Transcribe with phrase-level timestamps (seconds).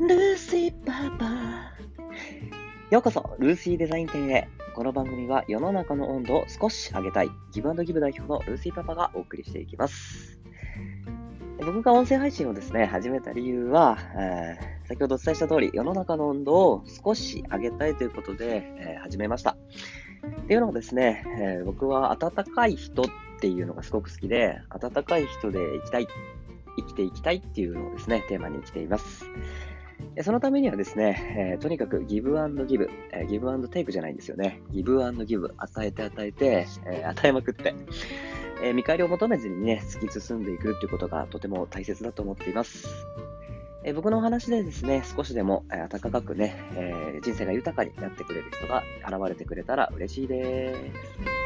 [0.00, 1.74] ルーシーパパ
[2.90, 4.48] ようこそ、ルーシーデザイン店へ。
[4.74, 10.40] この番組は世の中の温度を少し上げたい、ギブアンドギブ代表のルーシーパパがお送りしていきます。
[11.58, 19.56] 僕が音声配信をですね、始めた理由は、えー、先ほどお伝えした通り、世の中の温度を少し上げたいということで、えー、始めました。
[20.42, 23.06] っていうのもですね、えー、僕は暖かい人っ
[23.40, 26.08] ていうのがすごく好きで、温かい人で生きたい、
[26.78, 29.24] 生きていきたいっていうのをですね、テーマに生きています。
[30.22, 34.60] そのためにはですね、えー、とにかくギブアンドギブ、えー、ギブアンドテイクじゃないんですよね。
[34.70, 37.74] ギブアンドギブ、与えて与えて、えー、与えまくって、
[38.62, 42.86] え、見返りを求めずにね、突き進んでいくっていうことがとても大切だと思っています。
[43.84, 51.41] え、僕のお話でですね、少しでも、え、温かくね、え、人生が豊かになってくれる人が現れてくれたら嬉しいです。